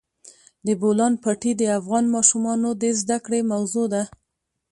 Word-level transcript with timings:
د 0.65 0.67
بولان 0.81 1.13
پټي 1.23 1.51
د 1.57 1.63
افغان 1.79 2.05
ماشومانو 2.15 2.69
د 2.81 2.83
زده 3.01 3.17
کړې 3.25 3.39
موضوع 3.51 3.85
ده. 3.93 4.03